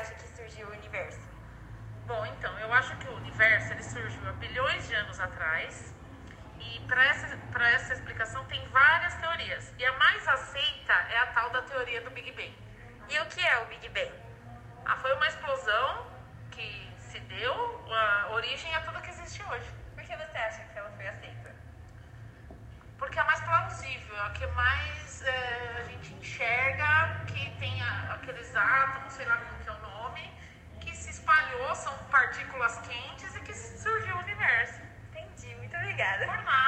acha 0.00 0.14
que 0.14 0.28
surgiu 0.36 0.66
o 0.68 0.72
universo? 0.72 1.20
Bom, 2.06 2.24
então, 2.26 2.52
eu 2.58 2.72
acho 2.74 2.94
que 2.96 3.08
o 3.08 3.16
universo 3.16 3.72
ele 3.72 3.82
surgiu 3.82 4.28
há 4.28 4.32
bilhões 4.32 4.88
de 4.88 4.94
anos 4.94 5.18
atrás. 5.20 5.94
E 6.60 6.80
para 6.88 7.04
essa, 7.04 7.36
pra 7.52 7.68
essa 7.70 7.92
explicação 7.94 8.44
tem 8.46 8.66
várias 8.68 9.14
teorias. 9.14 9.72
E 9.78 9.84
a 9.84 9.92
mais 9.98 10.26
aceita 10.28 10.92
é 11.10 11.18
a 11.18 11.26
tal 11.26 11.50
da 11.50 11.62
teoria 11.62 12.00
do 12.02 12.10
Big 12.10 12.30
Bang. 12.32 12.54
E 13.08 13.18
o 13.20 13.26
que 13.26 13.44
é 13.44 13.58
o 13.62 13.66
Big 13.66 13.88
Bang? 13.90 14.12
Ah, 14.84 14.96
foi 14.96 15.12
uma 15.14 15.26
explosão 15.28 16.06
que 16.50 16.68
se 16.98 17.18
deu 17.20 17.54
a 17.92 18.28
origem 18.32 18.74
a 18.74 18.80
tudo 18.82 19.00
que 19.02 19.10
existe 19.10 19.42
hoje. 19.50 19.70
Por 19.94 20.02
que 20.04 20.16
você 20.16 20.38
acha 20.38 20.62
que 20.72 20.78
ela 20.78 20.90
foi 20.96 21.06
aceita? 21.08 21.54
Porque 22.98 23.18
é 23.18 23.22
a 23.22 23.24
mais 23.24 23.40
plausível, 23.40 24.16
é 24.16 24.26
a 24.26 24.30
que 24.30 24.46
mais 24.48 25.22
é, 25.22 25.76
a 25.80 25.84
gente 25.84 26.14
enxerga 26.14 27.24
que 27.26 27.50
tem 27.58 27.82
a- 27.82 28.14
aqueles 28.14 28.54
átomos, 28.56 29.12
sei 29.12 29.26
lá 29.26 29.36
como 29.38 29.58
que 29.62 29.68
é 29.68 29.72
o 29.72 29.78
nome, 29.80 30.24
que 30.80 30.94
se 30.96 31.10
espalhou, 31.10 31.63
são 31.74 31.92
partículas 32.10 32.78
quentes 32.80 33.34
e 33.34 33.40
que 33.40 33.54
surgiu 33.54 34.16
o 34.16 34.20
universo. 34.20 34.80
Entendi, 35.10 35.54
muito 35.56 35.76
obrigada. 35.76 36.26
Por 36.26 36.42
nada, 36.44 36.63